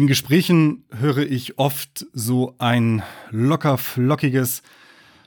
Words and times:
In 0.00 0.06
Gesprächen 0.06 0.86
höre 0.92 1.30
ich 1.30 1.58
oft 1.58 2.06
so 2.14 2.54
ein 2.56 3.02
locker 3.30 3.76
flockiges, 3.76 4.62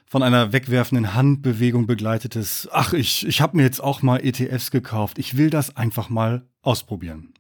von 0.07 0.23
einer 0.23 0.52
wegwerfenden 0.52 1.13
Handbewegung 1.13 1.86
begleitetes, 1.86 2.68
ach, 2.71 2.91
ich, 2.94 3.23
ich 3.28 3.39
habe 3.39 3.55
mir 3.55 3.62
jetzt 3.62 3.83
auch 3.83 4.01
mal 4.01 4.25
ETFs 4.25 4.71
gekauft, 4.71 5.20
ich 5.20 5.38
will 5.38 5.51
das 5.51 5.78
einfach 5.78 6.09
mal 6.09 6.49
ausprobieren. 6.63 7.36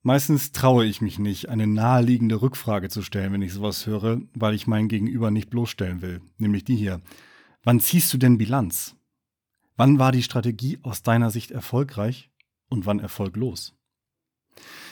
Meistens 0.00 0.52
traue 0.52 0.86
ich 0.86 1.02
mich 1.02 1.18
nicht, 1.18 1.50
eine 1.50 1.66
naheliegende 1.66 2.40
Rückfrage 2.40 2.88
zu 2.88 3.02
stellen, 3.02 3.34
wenn 3.34 3.42
ich 3.42 3.52
sowas 3.52 3.86
höre, 3.86 4.22
weil 4.32 4.54
ich 4.54 4.66
mein 4.66 4.88
Gegenüber 4.88 5.30
nicht 5.30 5.50
bloßstellen 5.50 6.00
will, 6.00 6.22
nämlich 6.38 6.64
die 6.64 6.76
hier. 6.76 7.02
Wann 7.62 7.78
ziehst 7.78 8.10
du 8.14 8.16
denn 8.16 8.38
Bilanz? 8.38 8.96
Wann 9.76 9.98
war 9.98 10.12
die 10.12 10.22
Strategie 10.22 10.78
aus 10.82 11.02
deiner 11.02 11.30
Sicht 11.30 11.50
erfolgreich 11.50 12.30
und 12.70 12.86
wann 12.86 13.00
erfolglos? 13.00 13.76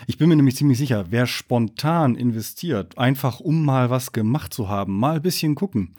Ich 0.07 0.19
bin 0.19 0.29
mir 0.29 0.37
nämlich 0.37 0.57
ziemlich 0.57 0.79
sicher, 0.79 1.07
wer 1.11 1.27
spontan 1.27 2.17
investiert, 2.17 2.99
einfach 2.99 3.41
um 3.41 3.65
mal 3.65 3.91
was 3.91 4.13
gemacht 4.13 4.53
zu 4.53 4.69
haben, 4.69 4.99
mal 4.99 5.17
ein 5.17 5.23
bisschen 5.23 5.55
gucken, 5.55 5.95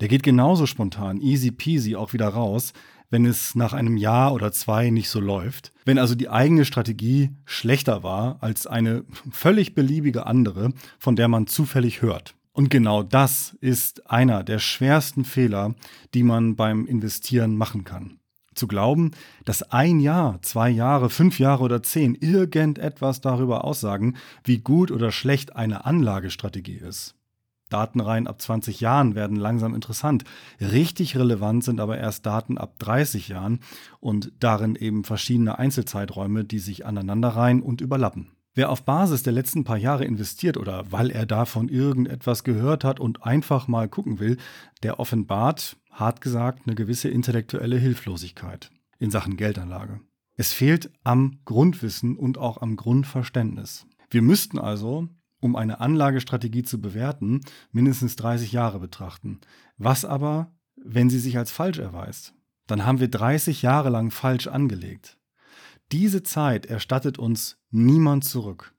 der 0.00 0.08
geht 0.08 0.22
genauso 0.22 0.66
spontan, 0.66 1.20
easy 1.20 1.50
peasy 1.50 1.96
auch 1.96 2.12
wieder 2.12 2.28
raus, 2.28 2.72
wenn 3.10 3.26
es 3.26 3.54
nach 3.54 3.74
einem 3.74 3.96
Jahr 3.96 4.32
oder 4.32 4.52
zwei 4.52 4.90
nicht 4.90 5.10
so 5.10 5.20
läuft. 5.20 5.72
Wenn 5.84 5.98
also 5.98 6.14
die 6.14 6.30
eigene 6.30 6.64
Strategie 6.64 7.30
schlechter 7.44 8.02
war 8.02 8.38
als 8.40 8.66
eine 8.66 9.04
völlig 9.30 9.74
beliebige 9.74 10.26
andere, 10.26 10.72
von 10.98 11.14
der 11.14 11.28
man 11.28 11.46
zufällig 11.46 12.00
hört. 12.00 12.34
Und 12.52 12.70
genau 12.70 13.02
das 13.02 13.56
ist 13.60 14.10
einer 14.10 14.42
der 14.44 14.58
schwersten 14.58 15.24
Fehler, 15.24 15.74
die 16.14 16.22
man 16.22 16.56
beim 16.56 16.86
Investieren 16.86 17.56
machen 17.56 17.84
kann. 17.84 18.18
Zu 18.54 18.66
glauben, 18.66 19.12
dass 19.44 19.62
ein 19.62 20.00
Jahr, 20.00 20.40
zwei 20.42 20.68
Jahre, 20.68 21.10
fünf 21.10 21.38
Jahre 21.38 21.64
oder 21.64 21.82
zehn 21.82 22.14
irgendetwas 22.14 23.20
darüber 23.20 23.64
aussagen, 23.64 24.16
wie 24.44 24.58
gut 24.58 24.90
oder 24.90 25.10
schlecht 25.10 25.56
eine 25.56 25.84
Anlagestrategie 25.86 26.76
ist. 26.76 27.14
Datenreihen 27.72 28.26
ab 28.26 28.40
20 28.40 28.80
Jahren 28.80 29.14
werden 29.14 29.36
langsam 29.36 29.74
interessant. 29.74 30.24
Richtig 30.60 31.16
relevant 31.16 31.64
sind 31.64 31.80
aber 31.80 31.96
erst 31.96 32.26
Daten 32.26 32.58
ab 32.58 32.78
30 32.78 33.28
Jahren 33.28 33.60
und 34.00 34.32
darin 34.38 34.76
eben 34.76 35.04
verschiedene 35.04 35.58
Einzelzeiträume, 35.58 36.44
die 36.44 36.58
sich 36.58 36.84
aneinanderreihen 36.84 37.62
und 37.62 37.80
überlappen. 37.80 38.32
Wer 38.54 38.68
auf 38.68 38.84
Basis 38.84 39.22
der 39.22 39.32
letzten 39.32 39.64
paar 39.64 39.78
Jahre 39.78 40.04
investiert 40.04 40.58
oder 40.58 40.92
weil 40.92 41.10
er 41.10 41.24
davon 41.24 41.70
irgendetwas 41.70 42.44
gehört 42.44 42.84
hat 42.84 43.00
und 43.00 43.24
einfach 43.24 43.66
mal 43.66 43.88
gucken 43.88 44.18
will, 44.18 44.36
der 44.82 45.00
offenbart, 45.00 45.78
hart 45.90 46.20
gesagt, 46.20 46.66
eine 46.66 46.74
gewisse 46.74 47.08
intellektuelle 47.08 47.78
Hilflosigkeit 47.78 48.70
in 48.98 49.10
Sachen 49.10 49.36
Geldanlage. 49.36 50.00
Es 50.36 50.52
fehlt 50.52 50.90
am 51.02 51.38
Grundwissen 51.46 52.16
und 52.16 52.36
auch 52.36 52.60
am 52.60 52.76
Grundverständnis. 52.76 53.86
Wir 54.10 54.20
müssten 54.20 54.58
also, 54.58 55.08
um 55.40 55.56
eine 55.56 55.80
Anlagestrategie 55.80 56.62
zu 56.62 56.80
bewerten, 56.80 57.40
mindestens 57.70 58.16
30 58.16 58.52
Jahre 58.52 58.80
betrachten. 58.80 59.40
Was 59.78 60.04
aber, 60.04 60.52
wenn 60.76 61.08
sie 61.08 61.18
sich 61.18 61.38
als 61.38 61.50
falsch 61.50 61.78
erweist? 61.78 62.34
Dann 62.66 62.84
haben 62.84 63.00
wir 63.00 63.08
30 63.08 63.62
Jahre 63.62 63.88
lang 63.88 64.10
falsch 64.10 64.46
angelegt. 64.46 65.18
Diese 65.90 66.22
Zeit 66.22 66.66
erstattet 66.66 67.18
uns 67.18 67.61
niemand 67.72 68.24
zurück. 68.24 68.74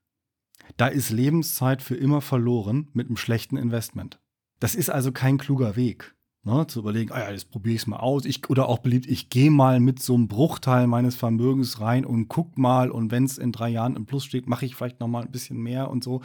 Da 0.77 0.87
ist 0.87 1.09
Lebenszeit 1.09 1.81
für 1.81 1.95
immer 1.95 2.21
verloren 2.21 2.89
mit 2.93 3.07
einem 3.07 3.17
schlechten 3.17 3.57
Investment. 3.57 4.19
Das 4.59 4.75
ist 4.75 4.89
also 4.89 5.11
kein 5.11 5.37
kluger 5.37 5.75
Weg. 5.75 6.15
Ne, 6.45 6.67
zu 6.67 6.79
überlegen, 6.79 7.11
ah 7.13 7.19
ja, 7.19 7.31
jetzt 7.31 7.51
probiere 7.51 7.75
ich 7.75 7.83
es 7.83 7.87
mal 7.87 7.99
aus. 7.99 8.25
Ich, 8.25 8.49
oder 8.49 8.67
auch 8.67 8.79
beliebt, 8.79 9.05
ich 9.07 9.29
gehe 9.29 9.49
mal 9.49 9.79
mit 9.79 10.01
so 10.01 10.13
einem 10.13 10.27
Bruchteil 10.27 10.87
meines 10.87 11.15
Vermögens 11.15 11.79
rein 11.79 12.05
und 12.05 12.27
guck 12.27 12.57
mal 12.57 12.91
und 12.91 13.11
wenn 13.11 13.23
es 13.23 13.37
in 13.37 13.53
drei 13.53 13.69
Jahren 13.69 13.95
im 13.95 14.05
Plus 14.05 14.25
steht, 14.25 14.47
mache 14.47 14.65
ich 14.65 14.75
vielleicht 14.75 14.99
noch 14.99 15.07
mal 15.07 15.23
ein 15.23 15.31
bisschen 15.31 15.57
mehr 15.57 15.89
und 15.89 16.03
so. 16.03 16.21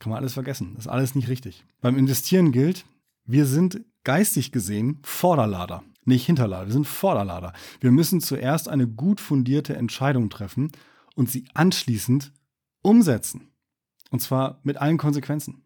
Kann 0.00 0.10
man 0.10 0.18
alles 0.18 0.34
vergessen. 0.34 0.72
Das 0.74 0.86
ist 0.86 0.90
alles 0.90 1.14
nicht 1.14 1.28
richtig. 1.28 1.64
Beim 1.80 1.96
Investieren 1.96 2.50
gilt, 2.50 2.84
wir 3.26 3.46
sind 3.46 3.80
geistig 4.02 4.50
gesehen 4.50 4.98
Vorderlader 5.04 5.84
nicht 6.06 6.26
Hinterlader, 6.26 6.66
wir 6.66 6.72
sind 6.72 6.86
Vorderlader. 6.86 7.52
Wir 7.80 7.90
müssen 7.90 8.20
zuerst 8.20 8.68
eine 8.68 8.86
gut 8.86 9.20
fundierte 9.20 9.76
Entscheidung 9.76 10.30
treffen 10.30 10.70
und 11.14 11.30
sie 11.30 11.46
anschließend 11.54 12.32
umsetzen. 12.82 13.52
Und 14.10 14.20
zwar 14.20 14.60
mit 14.62 14.76
allen 14.76 14.98
Konsequenzen. 14.98 15.64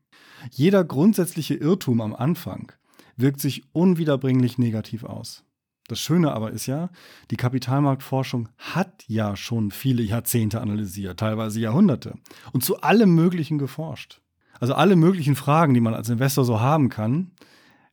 Jeder 0.51 0.85
grundsätzliche 0.85 1.55
Irrtum 1.55 2.01
am 2.01 2.15
Anfang 2.15 2.73
wirkt 3.17 3.41
sich 3.41 3.65
unwiederbringlich 3.75 4.59
negativ 4.59 5.05
aus. 5.05 5.45
Das 5.89 6.01
Schöne 6.01 6.33
aber 6.33 6.53
ist 6.53 6.67
ja, 6.67 6.91
die 7.31 7.37
Kapitalmarktforschung 7.37 8.51
hat 8.59 9.05
ja 9.07 9.37
schon 9.37 9.71
viele 9.71 10.03
Jahrzehnte 10.03 10.61
analysiert, 10.61 11.19
teilweise 11.19 11.61
Jahrhunderte 11.61 12.15
und 12.53 12.63
zu 12.63 12.83
allem 12.83 13.15
Möglichen 13.15 13.59
geforscht. 13.59 14.21
Also 14.61 14.75
alle 14.75 14.97
möglichen 14.97 15.35
Fragen, 15.35 15.73
die 15.73 15.81
man 15.81 15.95
als 15.95 16.11
Investor 16.11 16.45
so 16.45 16.61
haben 16.61 16.91
kann, 16.91 17.31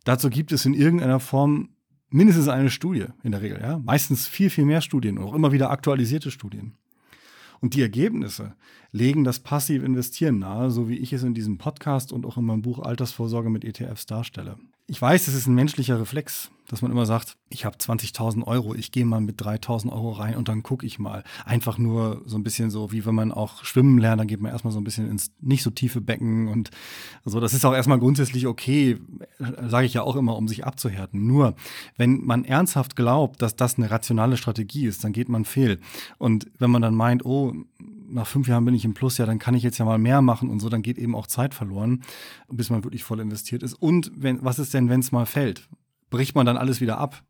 dazu 0.03 0.29
gibt 0.29 0.51
es 0.51 0.65
in 0.65 0.73
irgendeiner 0.73 1.19
Form 1.21 1.69
mindestens 2.09 2.49
eine 2.49 2.69
Studie 2.69 3.05
in 3.23 3.31
der 3.31 3.41
Regel, 3.41 3.61
ja. 3.61 3.79
Meistens 3.79 4.27
viel, 4.27 4.49
viel 4.49 4.65
mehr 4.65 4.81
Studien 4.81 5.17
auch 5.17 5.33
immer 5.33 5.51
wieder 5.51 5.69
aktualisierte 5.69 6.31
Studien. 6.31 6.77
Und 7.65 7.73
die 7.73 7.81
Ergebnisse 7.81 8.53
legen 8.91 9.23
das 9.23 9.39
passive 9.39 9.83
Investieren 9.83 10.37
nahe, 10.37 10.69
so 10.69 10.87
wie 10.87 10.99
ich 10.99 11.13
es 11.13 11.23
in 11.23 11.33
diesem 11.33 11.57
Podcast 11.57 12.13
und 12.13 12.23
auch 12.23 12.37
in 12.37 12.45
meinem 12.45 12.61
Buch 12.61 12.77
Altersvorsorge 12.77 13.49
mit 13.49 13.65
ETFs 13.65 14.05
darstelle. 14.05 14.59
Ich 14.87 15.01
weiß, 15.01 15.27
es 15.27 15.33
ist 15.33 15.47
ein 15.47 15.55
menschlicher 15.55 15.99
Reflex, 15.99 16.51
dass 16.67 16.83
man 16.83 16.91
immer 16.91 17.07
sagt, 17.07 17.37
ich 17.49 17.65
habe 17.65 17.77
20.000 17.77 18.43
Euro, 18.43 18.75
ich 18.75 18.91
gehe 18.91 19.05
mal 19.05 19.19
mit 19.19 19.41
3.000 19.41 19.91
Euro 19.91 20.11
rein 20.11 20.35
und 20.35 20.47
dann 20.47 20.61
gucke 20.61 20.85
ich 20.85 20.99
mal. 20.99 21.23
Einfach 21.43 21.79
nur 21.79 22.21
so 22.25 22.37
ein 22.37 22.43
bisschen 22.43 22.69
so, 22.69 22.91
wie 22.91 23.03
wenn 23.03 23.15
man 23.15 23.31
auch 23.31 23.63
schwimmen 23.63 23.97
lernt, 23.97 24.19
dann 24.19 24.27
geht 24.27 24.41
man 24.41 24.51
erstmal 24.51 24.73
so 24.73 24.79
ein 24.79 24.83
bisschen 24.83 25.09
ins 25.09 25.31
nicht 25.41 25.63
so 25.63 25.71
tiefe 25.71 26.01
Becken 26.01 26.47
und 26.47 26.69
so. 27.23 27.39
Das 27.39 27.55
ist 27.55 27.65
auch 27.65 27.73
erstmal 27.73 27.97
grundsätzlich 27.97 28.45
okay, 28.45 28.99
sage 29.39 29.87
ich 29.87 29.95
ja 29.95 30.03
auch 30.03 30.15
immer, 30.15 30.37
um 30.37 30.47
sich 30.47 30.65
abzuhärten. 30.65 31.25
Nur, 31.25 31.55
wenn 31.97 32.23
man 32.23 32.45
ernsthaft 32.45 32.95
glaubt, 32.95 33.41
dass 33.41 33.55
das 33.55 33.77
eine 33.77 33.89
rationale 33.89 34.37
Strategie 34.37 34.85
ist, 34.85 35.03
dann 35.03 35.13
geht 35.13 35.29
man 35.29 35.45
fehl. 35.45 35.79
Und 36.19 36.47
wenn 36.59 36.69
man 36.69 36.83
dann 36.83 36.93
meint, 36.93 37.25
oh, 37.25 37.53
nach 38.15 38.27
fünf 38.27 38.47
Jahren 38.47 38.65
bin 38.65 38.73
ich 38.73 38.85
im 38.85 38.93
Plus, 38.93 39.17
ja, 39.17 39.25
dann 39.25 39.39
kann 39.39 39.53
ich 39.53 39.63
jetzt 39.63 39.77
ja 39.77 39.85
mal 39.85 39.99
mehr 39.99 40.21
machen 40.21 40.49
und 40.49 40.59
so, 40.59 40.69
dann 40.69 40.81
geht 40.81 40.97
eben 40.97 41.15
auch 41.15 41.27
Zeit 41.27 41.53
verloren, 41.53 42.01
bis 42.47 42.69
man 42.69 42.83
wirklich 42.83 43.03
voll 43.03 43.19
investiert 43.19 43.61
ist. 43.61 43.73
Und 43.75 44.11
wenn, 44.15 44.43
was 44.43 44.57
ist 44.57 44.73
denn, 44.73 44.89
wenn 44.89 45.01
es 45.01 45.11
mal 45.11 45.25
fällt? 45.25 45.67
Bricht 46.09 46.33
man 46.35 46.45
dann 46.45 46.57
alles 46.57 46.81
wieder 46.81 46.97
ab? 46.97 47.23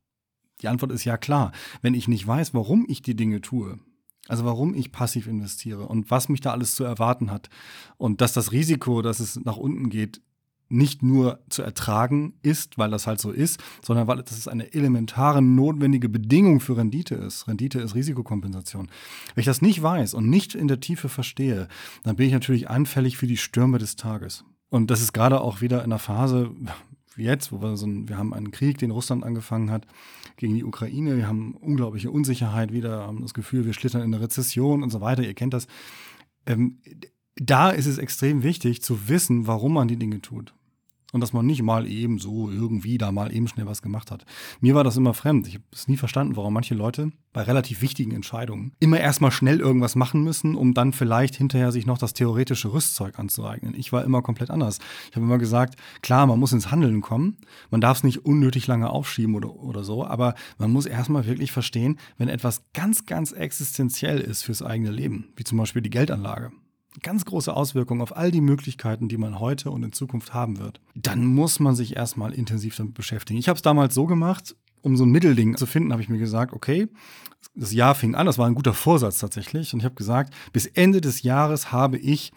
Die 0.62 0.68
Antwort 0.68 0.91
ist 0.91 1.03
ja 1.03 1.18
klar. 1.18 1.51
Wenn 1.81 1.94
ich 1.94 2.07
nicht 2.07 2.25
weiß, 2.25 2.53
warum 2.53 2.85
ich 2.88 3.01
die 3.01 3.16
Dinge 3.16 3.41
tue, 3.41 3.79
also 4.28 4.45
warum 4.45 4.74
ich 4.74 4.91
passiv 4.91 5.28
investiere 5.28 5.88
und 5.88 6.09
was 6.12 6.29
mich 6.29 6.41
da 6.41 6.51
alles 6.51 6.75
zu 6.75 6.84
erwarten 6.84 7.31
hat 7.31 7.50
und 7.97 8.22
dass 8.22 8.34
das 8.34 8.51
Risiko, 8.51 9.01
dass 9.01 9.19
es 9.19 9.40
nach 9.44 9.57
unten 9.57 9.90
geht, 9.90 10.22
nicht 10.69 11.03
nur 11.03 11.39
zu 11.49 11.61
ertragen 11.61 12.33
ist, 12.41 12.77
weil 12.77 12.89
das 12.89 13.07
halt 13.07 13.19
so 13.19 13.31
ist, 13.31 13.59
sondern 13.81 14.07
weil 14.07 14.17
das 14.17 14.47
eine 14.47 14.73
elementare, 14.73 15.41
notwendige 15.41 16.09
Bedingung 16.09 16.59
für 16.59 16.77
Rendite 16.77 17.15
ist. 17.15 17.47
Rendite 17.47 17.79
ist 17.79 17.95
Risikokompensation. 17.95 18.89
Wenn 19.33 19.41
ich 19.41 19.45
das 19.45 19.61
nicht 19.61 19.81
weiß 19.81 20.13
und 20.13 20.29
nicht 20.29 20.55
in 20.55 20.67
der 20.67 20.79
Tiefe 20.79 21.09
verstehe, 21.09 21.67
dann 22.03 22.15
bin 22.15 22.27
ich 22.27 22.33
natürlich 22.33 22.69
anfällig 22.69 23.17
für 23.17 23.27
die 23.27 23.37
Stürme 23.37 23.77
des 23.77 23.95
Tages. 23.95 24.43
Und 24.69 24.91
das 24.91 25.01
ist 25.01 25.13
gerade 25.13 25.41
auch 25.41 25.61
wieder 25.61 25.83
in 25.83 25.91
der 25.91 25.99
Phase 25.99 26.51
wie 27.15 27.23
jetzt, 27.23 27.51
wo 27.51 27.61
wir 27.61 27.77
so 27.77 27.85
ein, 27.85 28.09
wir 28.09 28.17
haben 28.17 28.33
einen 28.33 28.51
Krieg, 28.51 28.77
den 28.77 28.91
Russland 28.91 29.23
angefangen 29.23 29.71
hat 29.71 29.87
gegen 30.37 30.53
die 30.53 30.63
Ukraine. 30.63 31.17
Wir 31.17 31.27
haben 31.27 31.55
unglaubliche 31.55 32.11
Unsicherheit 32.11 32.73
wieder, 32.73 33.07
haben 33.07 33.21
das 33.21 33.33
Gefühl, 33.33 33.65
wir 33.65 33.73
schlittern 33.73 34.01
in 34.01 34.13
eine 34.13 34.21
Rezession 34.21 34.83
und 34.83 34.89
so 34.89 35.01
weiter. 35.01 35.23
Ihr 35.23 35.33
kennt 35.33 35.53
das. 35.53 35.67
Ähm, 36.45 36.79
da 37.35 37.69
ist 37.69 37.85
es 37.85 37.97
extrem 37.97 38.44
wichtig 38.44 38.81
zu 38.81 39.09
wissen, 39.09 39.47
warum 39.47 39.73
man 39.73 39.88
die 39.88 39.97
Dinge 39.97 40.22
tut. 40.22 40.53
Und 41.12 41.22
dass 41.22 41.31
man 41.31 41.46
nicht 41.46 41.62
mal 41.62 41.88
eben 41.88 42.19
so 42.19 42.50
irgendwie 42.50 42.97
da 42.97 43.09
mal 43.09 43.34
eben 43.34 43.47
schnell 43.47 43.68
was 43.68 43.81
gemacht 43.81 44.12
hat. 44.12 44.25
Mir 44.59 44.75
war 44.75 44.84
das 44.84 44.97
immer 44.97 45.13
fremd. 45.13 45.47
Ich 45.47 45.53
habe 45.53 45.63
es 45.72 45.88
nie 45.88 45.95
verstanden, 45.95 46.35
warum 46.35 46.53
manche 46.53 46.75
Leute 46.75 47.13
bei 47.31 47.44
relativ 47.44 47.81
wichtigen 47.81 48.12
Entscheidungen 48.12 48.74
immer 48.81 49.00
erstmal 49.00 49.31
schnell 49.31 49.62
irgendwas 49.62 49.95
machen 49.95 50.25
müssen, 50.25 50.56
um 50.56 50.74
dann 50.74 50.91
vielleicht 50.91 51.35
hinterher 51.35 51.72
sich 51.72 51.85
noch 51.85 51.97
das 51.97 52.12
theoretische 52.12 52.74
Rüstzeug 52.74 53.18
anzueignen. 53.18 53.75
Ich 53.77 53.94
war 53.94 54.04
immer 54.04 54.24
komplett 54.24 54.50
anders. 54.50 54.80
Ich 55.09 55.15
habe 55.15 55.25
immer 55.25 55.38
gesagt, 55.38 55.80
klar, 56.01 56.27
man 56.27 56.39
muss 56.39 56.51
ins 56.51 56.69
Handeln 56.69 57.00
kommen. 57.00 57.38
Man 57.69 57.80
darf 57.80 58.00
es 58.00 58.04
nicht 58.04 58.25
unnötig 58.25 58.68
lange 58.68 58.89
aufschieben 58.89 59.36
oder, 59.36 59.56
oder 59.56 59.86
so. 59.86 60.06
Aber 60.06 60.36
man 60.57 60.71
muss 60.71 60.86
erstmal 60.86 61.25
wirklich 61.25 61.54
verstehen, 61.54 61.98
wenn 62.18 62.27
etwas 62.27 62.65
ganz, 62.74 63.06
ganz 63.06 63.31
existenziell 63.31 64.19
ist 64.19 64.44
fürs 64.44 64.62
eigene 64.62 64.92
Leben, 64.92 65.30
wie 65.38 65.45
zum 65.45 65.59
Beispiel 65.59 65.81
die 65.81 65.89
Geldanlage 65.89 66.51
ganz 67.01 67.25
große 67.25 67.53
Auswirkungen 67.53 68.01
auf 68.01 68.15
all 68.15 68.31
die 68.31 68.42
Möglichkeiten, 68.42 69.07
die 69.07 69.18
man 69.18 69.39
heute 69.39 69.71
und 69.71 69.83
in 69.83 69.92
Zukunft 69.92 70.33
haben 70.33 70.59
wird, 70.59 70.81
dann 70.95 71.25
muss 71.25 71.59
man 71.59 71.75
sich 71.75 71.95
erstmal 71.95 72.33
intensiv 72.33 72.75
damit 72.75 72.94
beschäftigen. 72.94 73.39
Ich 73.39 73.50
habe 73.50 73.57
es 73.57 73.62
damals 73.62 73.94
so 73.94 74.06
gemacht, 74.06 74.56
um 74.81 74.95
so 74.97 75.03
ein 75.03 75.12
Mittelding 75.12 75.57
zu 75.57 75.65
finden, 75.65 75.92
habe 75.92 76.01
ich 76.01 76.09
mir 76.09 76.19
gesagt, 76.19 76.53
okay, 76.53 76.88
das 77.56 77.74
Jahr 77.74 77.95
fing 77.95 78.15
an, 78.15 78.25
das 78.25 78.38
war 78.38 78.47
ein 78.47 78.56
guter 78.56 78.74
Vorsatz 78.74 79.19
tatsächlich, 79.19 79.74
und 79.74 79.80
ich 79.80 79.86
habe 79.86 79.95
gesagt, 79.95 80.33
bis 80.53 80.65
Ende 80.65 81.01
des 81.01 81.24
Jahres 81.24 81.71
habe 81.71 81.97
ich 81.97 82.31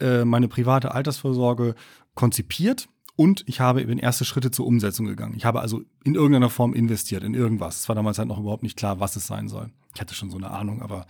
äh, 0.00 0.24
meine 0.24 0.48
private 0.48 0.92
Altersvorsorge 0.92 1.74
konzipiert 2.14 2.88
und 3.16 3.44
ich 3.46 3.60
habe 3.60 3.80
eben 3.80 3.98
erste 3.98 4.24
Schritte 4.24 4.50
zur 4.50 4.66
Umsetzung 4.66 5.06
gegangen. 5.06 5.34
Ich 5.36 5.44
habe 5.44 5.60
also 5.60 5.82
in 6.02 6.14
irgendeiner 6.14 6.50
Form 6.50 6.74
investiert, 6.74 7.22
in 7.22 7.34
irgendwas. 7.34 7.80
Es 7.80 7.88
war 7.88 7.94
damals 7.94 8.18
halt 8.18 8.28
noch 8.28 8.40
überhaupt 8.40 8.64
nicht 8.64 8.76
klar, 8.76 9.00
was 9.00 9.16
es 9.16 9.26
sein 9.26 9.48
soll. 9.48 9.70
Ich 9.94 10.00
hatte 10.00 10.14
schon 10.14 10.30
so 10.30 10.36
eine 10.36 10.50
Ahnung, 10.50 10.82
aber 10.82 11.06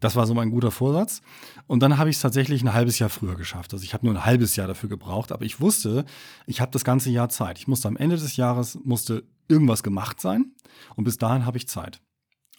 Das 0.00 0.14
war 0.14 0.26
so 0.26 0.34
mein 0.34 0.50
guter 0.50 0.70
Vorsatz. 0.70 1.22
Und 1.66 1.82
dann 1.82 1.98
habe 1.98 2.10
ich 2.10 2.16
es 2.16 2.22
tatsächlich 2.22 2.62
ein 2.62 2.72
halbes 2.72 2.98
Jahr 2.98 3.08
früher 3.08 3.34
geschafft. 3.34 3.72
Also 3.72 3.84
ich 3.84 3.94
habe 3.94 4.06
nur 4.06 4.14
ein 4.14 4.24
halbes 4.24 4.56
Jahr 4.56 4.68
dafür 4.68 4.88
gebraucht, 4.88 5.32
aber 5.32 5.44
ich 5.44 5.60
wusste, 5.60 6.04
ich 6.46 6.60
habe 6.60 6.70
das 6.70 6.84
ganze 6.84 7.10
Jahr 7.10 7.28
Zeit. 7.28 7.58
Ich 7.58 7.68
musste 7.68 7.88
am 7.88 7.96
Ende 7.96 8.16
des 8.16 8.36
Jahres 8.36 8.78
musste 8.84 9.24
irgendwas 9.48 9.82
gemacht 9.82 10.20
sein 10.20 10.52
und 10.94 11.04
bis 11.04 11.18
dahin 11.18 11.46
habe 11.46 11.56
ich 11.56 11.68
Zeit. 11.68 12.00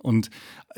Und 0.02 0.30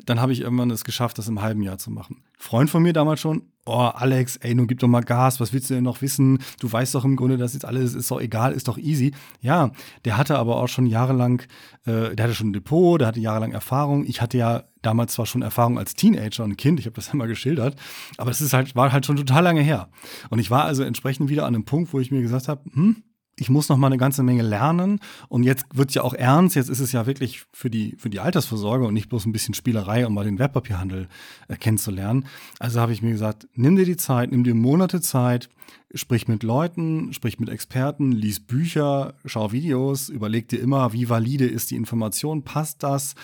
dann 0.06 0.20
habe 0.20 0.34
ich 0.34 0.42
irgendwann 0.42 0.72
es 0.72 0.84
geschafft, 0.84 1.18
das 1.18 1.28
im 1.28 1.42
halben 1.42 1.62
Jahr 1.62 1.78
zu 1.78 1.92
machen. 1.92 2.24
Freund 2.38 2.70
von 2.70 2.82
mir 2.82 2.94
damals 2.94 3.20
schon, 3.20 3.44
oh 3.66 3.92
Alex, 3.94 4.38
ey, 4.38 4.56
nun 4.56 4.68
gib 4.68 4.80
doch 4.80 4.88
mal 4.88 5.02
Gas, 5.02 5.40
was 5.40 5.54
willst 5.54 5.70
du 5.70 5.76
denn 5.76 5.84
noch 5.84 6.02
wissen? 6.02 6.40
Du 6.60 6.72
weißt 6.72 6.96
doch 6.96 7.06
im 7.06 7.16
Grunde, 7.16 7.38
das 7.38 7.54
ist 7.54 7.66
alles, 7.66 7.94
ist 7.94 8.10
doch 8.10 8.20
egal, 8.20 8.54
ist 8.54 8.68
doch 8.68 8.78
easy. 8.78 9.14
Ja, 9.42 9.72
der 10.06 10.18
hatte 10.18 10.40
aber 10.40 10.58
auch 10.58 10.68
schon 10.68 10.88
jahrelang, 10.88 11.44
äh, 11.86 12.16
der 12.16 12.26
hatte 12.26 12.34
schon 12.34 12.50
ein 12.50 12.54
Depot, 12.54 13.00
der 13.00 13.10
hatte 13.10 13.20
jahrelang 13.20 13.52
Erfahrung. 13.52 14.06
Ich 14.06 14.22
hatte 14.22 14.38
ja 14.38 14.64
damals 14.82 15.14
zwar 15.14 15.28
schon 15.28 15.44
Erfahrung 15.44 15.78
als 15.78 15.94
Teenager 15.94 16.44
und 16.44 16.58
Kind, 16.58 16.80
ich 16.80 16.88
habe 16.88 16.96
das 16.96 17.08
ja 17.08 17.16
mal 17.16 17.28
geschildert, 17.28 17.76
aber 18.18 18.32
es 18.32 18.42
ist 18.42 18.54
halt, 18.54 18.76
war 18.76 18.92
halt 18.92 19.06
schon 19.06 19.18
total 19.18 19.44
lange 19.44 19.62
her. 19.62 19.90
Und 20.30 20.40
ich 20.40 20.50
war 20.50 20.64
also 20.64 20.84
entsprechend 20.84 21.30
wieder 21.30 21.46
an 21.46 21.54
einem 21.54 21.66
Punkt, 21.66 21.94
wo 21.94 22.00
ich 22.00 22.10
mir 22.10 22.22
gesagt 22.22 22.48
habe, 22.48 22.64
hm, 22.74 23.04
ich 23.42 23.50
muss 23.50 23.70
noch 23.70 23.78
mal 23.78 23.88
eine 23.88 23.98
ganze 23.98 24.22
Menge 24.22 24.44
lernen. 24.44 25.00
Und 25.28 25.42
jetzt 25.42 25.66
wird 25.74 25.92
ja 25.96 26.04
auch 26.04 26.14
ernst. 26.14 26.56
Jetzt 26.56 26.70
ist 26.70 26.80
es 26.80 26.92
ja 26.92 27.08
wirklich 27.08 27.44
für 27.52 27.72
die, 27.72 27.96
für 27.98 28.12
die 28.12 28.20
Altersvorsorge 28.20 28.86
und 28.86 28.94
nicht 28.94 29.10
bloß 29.10 29.26
ein 29.26 29.32
bisschen 29.32 29.56
Spielerei, 29.56 30.06
um 30.06 30.14
mal 30.14 30.26
den 30.26 30.38
Wertpapierhandel 30.38 31.08
äh, 31.48 31.56
kennenzulernen. 31.56 32.28
Also 32.60 32.80
habe 32.80 32.94
ich 32.94 33.02
mir 33.02 33.10
gesagt, 33.10 33.48
nimm 33.56 33.76
dir 33.76 33.86
die 33.86 33.98
Zeit, 33.98 34.30
nimm 34.30 34.44
dir 34.44 34.54
Monate 34.54 35.02
Zeit, 35.02 35.50
sprich 35.96 36.28
mit 36.28 36.44
Leuten, 36.44 37.14
sprich 37.14 37.40
mit 37.40 37.50
Experten, 37.50 38.12
lies 38.12 38.42
Bücher, 38.42 39.16
schau 39.26 39.52
Videos, 39.52 40.10
überleg 40.10 40.48
dir 40.48 40.60
immer, 40.60 40.94
wie 40.94 41.10
valide 41.10 41.48
ist 41.48 41.72
die 41.72 41.78
Information, 41.78 42.44
passt 42.44 42.84
das? 42.84 43.16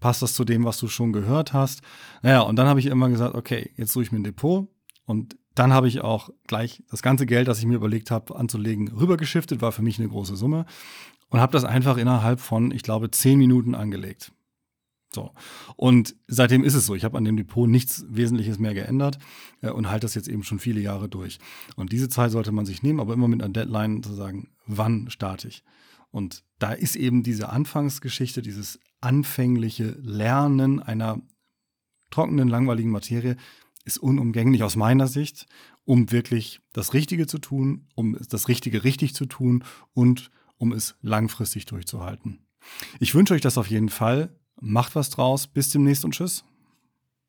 Passt 0.00 0.20
das 0.20 0.34
zu 0.34 0.44
dem, 0.44 0.64
was 0.64 0.76
du 0.76 0.88
schon 0.88 1.14
gehört 1.14 1.54
hast? 1.54 1.80
Naja, 2.20 2.40
und 2.42 2.56
dann 2.56 2.66
habe 2.66 2.80
ich 2.80 2.86
immer 2.86 3.08
gesagt, 3.08 3.34
okay, 3.34 3.70
jetzt 3.76 3.92
suche 3.92 4.04
ich 4.04 4.12
mir 4.12 4.18
ein 4.18 4.24
Depot 4.24 4.68
und 5.06 5.36
dann 5.54 5.72
habe 5.72 5.88
ich 5.88 6.00
auch 6.00 6.30
gleich 6.46 6.82
das 6.90 7.02
ganze 7.02 7.26
Geld, 7.26 7.48
das 7.48 7.58
ich 7.58 7.66
mir 7.66 7.76
überlegt 7.76 8.10
habe 8.10 8.36
anzulegen, 8.36 8.88
rübergeschiftet, 8.88 9.60
war 9.60 9.72
für 9.72 9.82
mich 9.82 9.98
eine 9.98 10.08
große 10.08 10.36
Summe 10.36 10.66
und 11.28 11.40
habe 11.40 11.52
das 11.52 11.64
einfach 11.64 11.96
innerhalb 11.96 12.40
von, 12.40 12.70
ich 12.70 12.82
glaube, 12.82 13.10
zehn 13.10 13.38
Minuten 13.38 13.74
angelegt. 13.74 14.32
So. 15.14 15.30
Und 15.76 16.16
seitdem 16.26 16.64
ist 16.64 16.74
es 16.74 16.86
so. 16.86 16.94
Ich 16.94 17.04
habe 17.04 17.18
an 17.18 17.24
dem 17.24 17.36
Depot 17.36 17.68
nichts 17.68 18.04
Wesentliches 18.08 18.58
mehr 18.58 18.72
geändert 18.72 19.18
äh, 19.60 19.70
und 19.70 19.90
halte 19.90 20.04
das 20.04 20.14
jetzt 20.14 20.28
eben 20.28 20.42
schon 20.42 20.58
viele 20.58 20.80
Jahre 20.80 21.08
durch. 21.08 21.38
Und 21.76 21.92
diese 21.92 22.08
Zeit 22.08 22.30
sollte 22.30 22.52
man 22.52 22.64
sich 22.64 22.82
nehmen, 22.82 23.00
aber 23.00 23.12
immer 23.12 23.28
mit 23.28 23.42
einer 23.42 23.52
Deadline 23.52 24.02
zu 24.02 24.14
sagen, 24.14 24.48
wann 24.66 25.10
starte 25.10 25.48
ich. 25.48 25.64
Und 26.10 26.44
da 26.58 26.72
ist 26.72 26.96
eben 26.96 27.22
diese 27.22 27.50
Anfangsgeschichte, 27.50 28.42
dieses 28.42 28.80
anfängliche 29.00 29.96
Lernen 30.02 30.80
einer 30.80 31.20
trockenen, 32.10 32.48
langweiligen 32.48 32.90
Materie 32.90 33.36
ist 33.84 33.98
unumgänglich 33.98 34.62
aus 34.62 34.76
meiner 34.76 35.06
Sicht, 35.06 35.46
um 35.84 36.12
wirklich 36.12 36.60
das 36.72 36.94
Richtige 36.94 37.26
zu 37.26 37.38
tun, 37.38 37.88
um 37.94 38.16
das 38.28 38.48
Richtige 38.48 38.84
richtig 38.84 39.14
zu 39.14 39.26
tun 39.26 39.64
und 39.92 40.30
um 40.56 40.72
es 40.72 40.94
langfristig 41.02 41.66
durchzuhalten. 41.66 42.38
Ich 43.00 43.14
wünsche 43.14 43.34
euch 43.34 43.40
das 43.40 43.58
auf 43.58 43.68
jeden 43.68 43.88
Fall. 43.88 44.36
Macht 44.60 44.94
was 44.94 45.10
draus. 45.10 45.48
Bis 45.48 45.70
demnächst 45.70 46.04
und 46.04 46.14
tschüss. 46.14 46.44